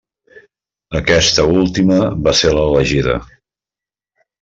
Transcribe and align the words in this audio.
Aquesta 1.01 1.47
última 1.57 2.01
va 2.29 2.37
ser 2.43 2.57
l'elegida. 2.59 3.23